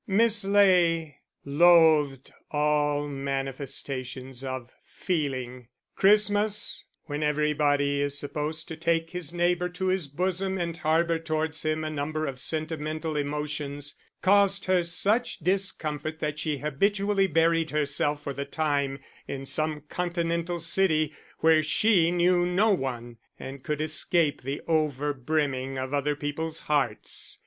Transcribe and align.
Miss 0.07 0.43
Ley 0.43 1.19
loathed 1.45 2.31
all 2.49 3.07
manifestations 3.07 4.43
of 4.43 4.73
feeling. 4.83 5.67
Christmas, 5.95 6.85
when 7.03 7.21
everybody 7.21 8.01
is 8.01 8.17
supposed 8.17 8.67
to 8.69 8.75
take 8.75 9.11
his 9.11 9.31
neighbour 9.31 9.69
to 9.69 9.89
his 9.89 10.07
bosom 10.07 10.57
and 10.57 10.75
harbour 10.77 11.19
towards 11.19 11.63
him 11.63 11.83
a 11.83 11.89
number 11.91 12.25
of 12.25 12.39
sentimental 12.39 13.15
emotions, 13.15 13.95
caused 14.23 14.65
her 14.65 14.81
such 14.81 15.37
discomfort 15.37 16.17
that 16.17 16.39
she 16.39 16.57
habitually 16.57 17.27
buried 17.27 17.69
herself 17.69 18.23
for 18.23 18.33
the 18.33 18.43
time 18.43 18.97
in 19.27 19.45
some 19.45 19.81
continental 19.81 20.59
city 20.59 21.13
where 21.41 21.61
she 21.61 22.09
knew 22.09 22.43
no 22.43 22.71
one, 22.71 23.17
and 23.37 23.63
could 23.63 23.79
escape 23.79 24.41
the 24.41 24.61
over 24.67 25.13
brimming 25.13 25.77
of 25.77 25.93
other 25.93 26.15
people's 26.15 26.61
hearts. 26.61 27.37